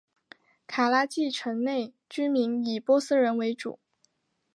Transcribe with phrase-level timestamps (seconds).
[0.65, 3.77] 卡拉季城内居民以波斯人为主。